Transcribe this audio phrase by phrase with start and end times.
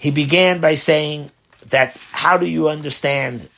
[0.00, 1.30] he began by saying
[1.68, 3.50] that how do you understand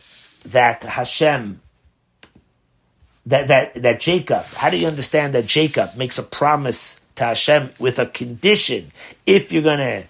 [0.46, 1.60] that Hashem,
[3.26, 7.70] that, that, that Jacob, how do you understand that Jacob makes a promise to Hashem
[7.78, 8.90] with a condition
[9.24, 10.02] if you're going to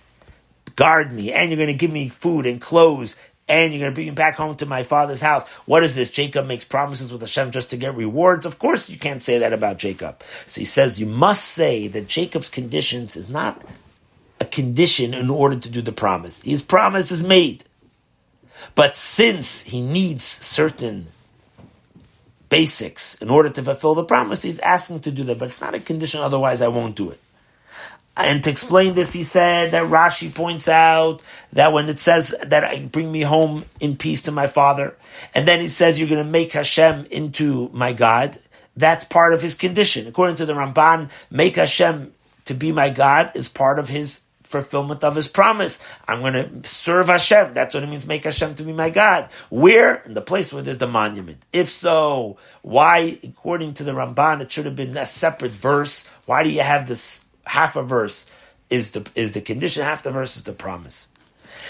[0.74, 3.14] guard me and you're going to give me food and clothes
[3.46, 5.46] and you're going to bring me back home to my father's house.
[5.66, 6.10] What is this?
[6.10, 8.46] Jacob makes promises with Hashem just to get rewards.
[8.46, 10.22] Of course, you can't say that about Jacob.
[10.46, 13.62] So he says you must say that Jacob's conditions is not
[14.52, 16.42] condition in order to do the promise.
[16.42, 17.64] His promise is made.
[18.74, 21.08] But since he needs certain
[22.48, 25.38] basics in order to fulfill the promise, he's asking to do that.
[25.38, 27.18] But it's not a condition, otherwise I won't do it.
[28.14, 31.22] And to explain this, he said that Rashi points out
[31.54, 34.94] that when it says that I bring me home in peace to my father,
[35.34, 38.38] and then he says you're going to make Hashem into my God,
[38.76, 40.06] that's part of his condition.
[40.06, 42.12] According to the Ramban, make Hashem
[42.44, 44.20] to be my God is part of his
[44.52, 45.84] fulfillment of his promise.
[46.06, 47.54] I'm going to serve Hashem.
[47.54, 49.28] That's what it means, make Hashem to be my God.
[49.50, 49.96] Where?
[50.02, 51.44] In the place where there's the monument.
[51.52, 56.06] If so, why, according to the Ramban, it should have been a separate verse?
[56.26, 58.30] Why do you have this half a verse
[58.70, 61.08] is the, is the condition, half the verse is the promise?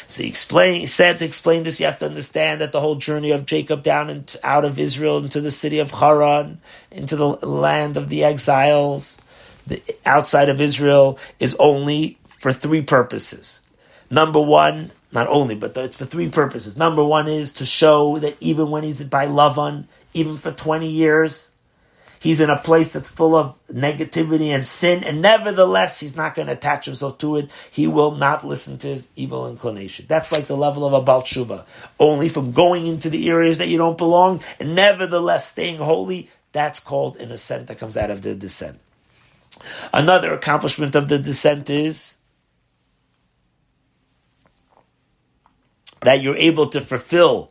[0.07, 2.97] So he explained, he said to explain this, you have to understand that the whole
[2.97, 7.29] journey of Jacob down and out of Israel into the city of Haran, into the
[7.29, 9.20] land of the exiles,
[9.67, 13.62] the, outside of Israel, is only for three purposes.
[14.11, 16.77] Number one, not only, but it's for three purposes.
[16.77, 21.53] Number one is to show that even when he's by Lavan, even for 20 years,
[22.19, 26.48] he's in a place that's full of negativity and sin, and nevertheless, he's not going
[26.48, 27.53] to attach himself to it.
[27.70, 30.07] He will not listen to his evil inclination.
[30.09, 31.65] That's like the level of a Baal Teshuva.
[32.01, 36.81] Only from going into the areas that you don't belong, and nevertheless staying holy, that's
[36.81, 38.81] called an ascent that comes out of the descent.
[39.93, 42.19] Another accomplishment of the descent is
[46.03, 47.50] that you're able to fulfill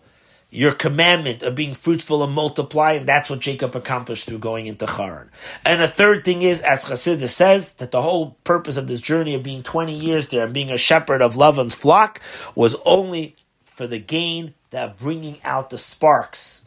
[0.53, 4.85] your commandment of being fruitful and multiply, and that's what Jacob accomplished through going into
[4.85, 5.31] Haran.
[5.65, 9.33] And the third thing is, as Chassidus says, that the whole purpose of this journey
[9.33, 12.19] of being 20 years there and being a shepherd of Lavan's flock
[12.53, 13.35] was only
[13.65, 16.65] for the gain of bringing out the sparks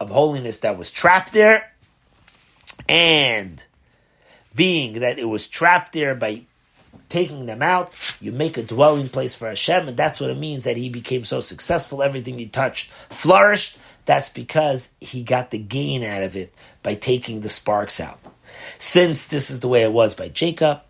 [0.00, 1.72] of holiness that was trapped there,
[2.88, 3.64] and
[4.52, 6.44] being that it was trapped there by
[7.08, 10.64] taking them out, you make a dwelling place for Hashem, and that's what it means
[10.64, 12.02] that he became so successful.
[12.02, 13.78] Everything he touched flourished.
[14.04, 18.18] That's because he got the gain out of it by taking the sparks out.
[18.78, 20.80] Since this is the way it was by Jacob,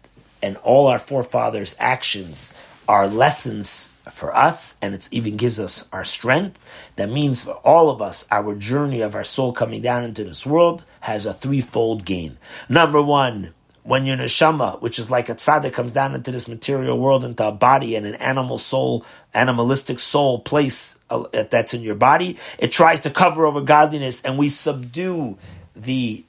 [0.43, 2.55] and all our forefathers' actions
[2.89, 6.59] are lessons for us, and it even gives us our strength.
[6.97, 10.45] That means for all of us, our journey of our soul coming down into this
[10.45, 12.39] world has a threefold gain.
[12.69, 16.99] Number one, when your neshama, which is like a tzaddik, comes down into this material
[16.99, 19.05] world, into a body and an animal soul,
[19.35, 24.39] animalistic soul place uh, that's in your body, it tries to cover over godliness, and
[24.39, 25.37] we subdue
[25.75, 26.25] the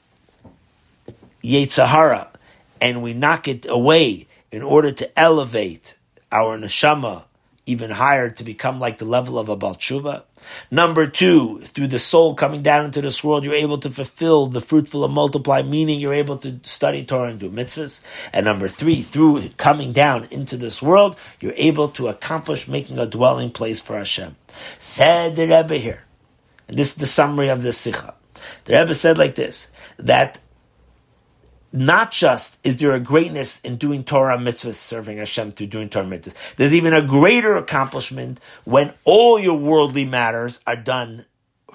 [1.44, 2.30] yetzer hara,
[2.81, 5.96] and we knock it away in order to elevate
[6.31, 7.24] our neshama
[7.66, 10.24] even higher to become like the level of a Baal Teshuva.
[10.69, 14.59] Number two, through the soul coming down into this world, you're able to fulfill the
[14.59, 18.01] fruitful and multiply, meaning you're able to study Torah and do mitzvahs.
[18.34, 23.06] And number three, through coming down into this world, you're able to accomplish making a
[23.06, 24.35] dwelling place for Hashem.
[24.78, 26.06] Said the Rebbe here,
[26.68, 28.13] and this is the summary of this Sikha.
[28.66, 30.40] The Rebbe said like this, that
[31.74, 36.06] not just is there a greatness in doing Torah mitzvahs, serving Hashem through doing Torah
[36.06, 41.26] mitzvahs, there's even a greater accomplishment when all your worldly matters are done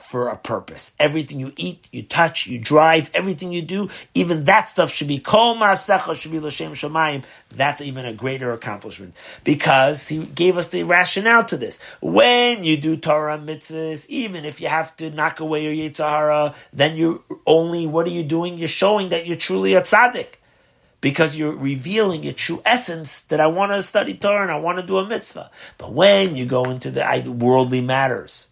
[0.01, 0.95] for a purpose.
[0.99, 5.19] Everything you eat, you touch, you drive, everything you do, even that stuff should be
[5.19, 7.25] kol ma'asecha should be l'shem shemayim.
[7.51, 9.15] That's even a greater accomplishment
[9.45, 11.81] because he gave us the rationale to this.
[12.01, 16.55] When you do Torah mitzvahs, even if you have to knock away your yetzer hara,
[16.73, 18.59] then you only what are you doing?
[18.59, 20.39] You're showing that you're truly a tzaddik
[21.01, 24.79] because you're revealing your true essence that I want to study Torah and I want
[24.79, 25.51] to do a mitzvah.
[25.77, 28.49] But when you go into the worldly matters,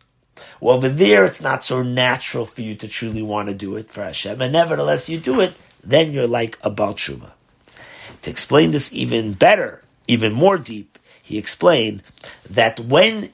[0.60, 3.90] well, over there, it's not so natural for you to truly want to do it
[3.90, 7.30] for Hashem, and nevertheless you do it, then you're like a Baal To
[8.24, 12.02] explain this even better, even more deep, he explained
[12.48, 13.30] that when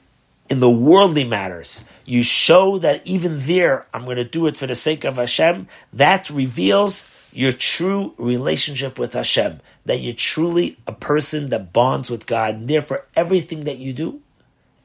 [0.49, 4.67] in the worldly matters, you show that even there, I'm going to do it for
[4.67, 10.91] the sake of Hashem, that reveals your true relationship with Hashem, that you're truly a
[10.91, 14.21] person that bonds with God, and therefore everything that you do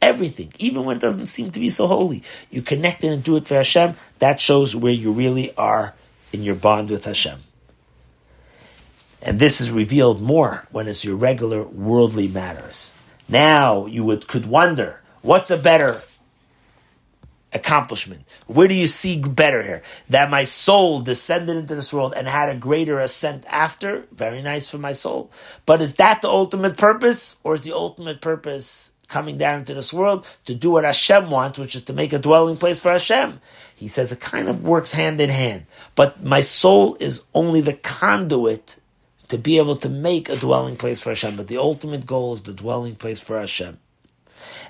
[0.00, 2.23] everything, even when it doesn't seem to be so holy.
[2.50, 3.97] You connect it and do it for Hashem.
[4.19, 5.95] That shows where you really are
[6.33, 7.41] in your bond with Hashem.
[9.23, 12.95] And this is revealed more when it's your regular worldly matters.
[13.29, 16.03] Now you would could wonder what's a better
[17.53, 18.25] accomplishment?
[18.47, 19.83] Where do you see better here?
[20.11, 24.06] That my soul descended into this world and had a greater ascent after?
[24.12, 25.31] Very nice for my soul.
[25.67, 27.37] But is that the ultimate purpose?
[27.43, 31.59] Or is the ultimate purpose coming down into this world to do what Hashem wants,
[31.59, 33.41] which is to make a dwelling place for Hashem?
[33.75, 35.67] He says it kind of works hand in hand.
[35.95, 38.77] But my soul is only the conduit
[39.29, 41.37] to be able to make a dwelling place for Hashem.
[41.37, 43.79] But the ultimate goal is the dwelling place for Hashem.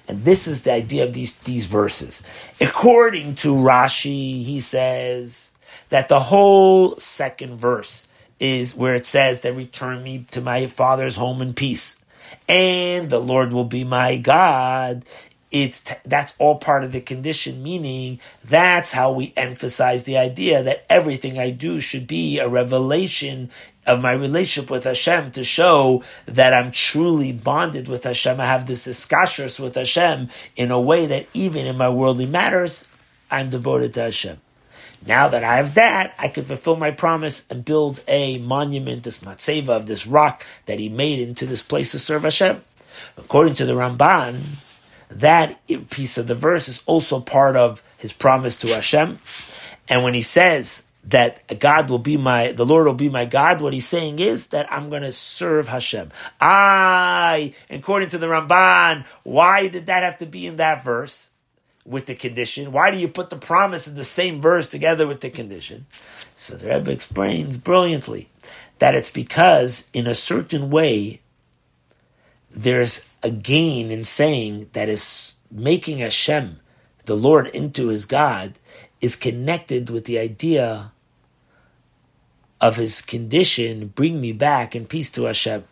[0.08, 2.22] And this is the idea of these, these verses.
[2.60, 5.52] According to Rashi, he says
[5.90, 8.08] that the whole second verse
[8.40, 11.98] is where it says that return me to my father's home in peace.
[12.48, 15.04] And the Lord will be my God.
[15.50, 20.62] It's t- that's all part of the condition, meaning that's how we emphasize the idea
[20.62, 23.50] that everything I do should be a revelation
[23.86, 28.38] of my relationship with Hashem to show that I'm truly bonded with Hashem.
[28.38, 32.86] I have this iskashers with Hashem in a way that even in my worldly matters,
[33.30, 34.38] I'm devoted to Hashem.
[35.06, 39.20] Now that I have that, I can fulfill my promise and build a monument, this
[39.20, 42.62] matzeva of this rock that he made into this place to serve Hashem.
[43.16, 44.42] According to the Ramban,
[45.10, 45.58] that
[45.90, 49.18] piece of the verse is also part of his promise to Hashem.
[49.88, 53.60] And when he says that God will be my, the Lord will be my God,
[53.60, 56.10] what he's saying is that I'm going to serve Hashem.
[56.40, 61.30] I, according to the Ramban, why did that have to be in that verse
[61.88, 62.70] with the condition?
[62.70, 65.86] Why do you put the promise in the same verse together with the condition?
[66.34, 68.28] So the Rebbe explains brilliantly
[68.78, 71.20] that it's because in a certain way,
[72.50, 76.60] there's a gain in saying that is making Hashem,
[77.06, 78.54] the Lord, into his God,
[79.00, 80.92] is connected with the idea
[82.60, 85.64] of his condition, bring me back in peace to Hashem.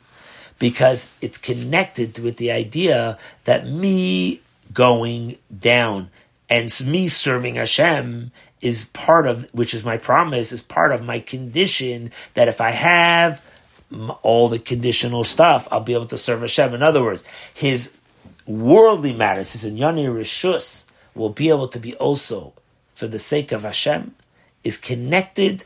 [0.59, 4.41] Because it's connected with the idea that me
[4.73, 6.11] going down
[6.49, 8.31] and me serving Hashem
[8.61, 12.71] is part of, which is my promise, is part of my condition that if I
[12.71, 13.45] have
[14.23, 16.75] all the conditional stuff, I'll be able to serve Hashem.
[16.75, 17.97] In other words, his
[18.47, 22.53] worldly matters, his inyanei reshus, will be able to be also,
[22.95, 24.15] for the sake of Hashem,
[24.63, 25.65] is connected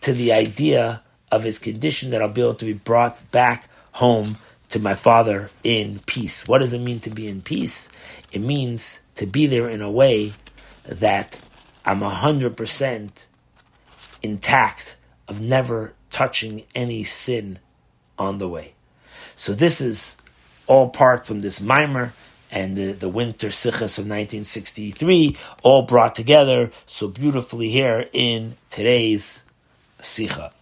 [0.00, 4.36] to the idea of his condition that I'll be able to be brought back home
[4.70, 6.46] to my father in peace.
[6.46, 7.90] What does it mean to be in peace?
[8.32, 10.32] It means to be there in a way
[10.84, 11.40] that
[11.84, 13.26] I'm 100%
[14.22, 14.96] intact
[15.28, 17.58] of never touching any sin
[18.18, 18.74] on the way.
[19.36, 20.16] So this is
[20.66, 22.12] all part from this mimer
[22.50, 29.44] and the, the winter sichas of 1963, all brought together so beautifully here in today's
[30.00, 30.52] Sicha.